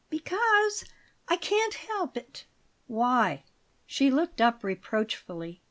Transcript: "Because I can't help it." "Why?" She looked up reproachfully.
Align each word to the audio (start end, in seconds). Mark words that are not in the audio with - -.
"Because 0.09 0.83
I 1.27 1.35
can't 1.37 1.75
help 1.75 2.17
it." 2.17 2.45
"Why?" 2.87 3.43
She 3.85 4.09
looked 4.09 4.41
up 4.41 4.63
reproachfully. 4.63 5.59